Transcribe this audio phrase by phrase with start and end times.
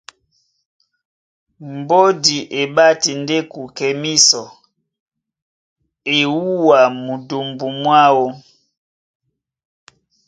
[1.75, 4.43] Mbódi e ɓáti ndé kukɛ mísɔ,
[6.15, 8.25] e wúwa mundumbu mwáō.